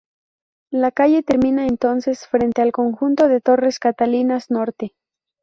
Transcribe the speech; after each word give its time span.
La 0.71 0.89
calle 0.89 1.21
termina 1.21 1.67
entonces, 1.67 2.25
frente 2.25 2.63
al 2.63 2.71
conjunto 2.71 3.27
de 3.27 3.39
torres 3.39 3.77
Catalinas 3.77 4.49
Norte. 4.49 4.95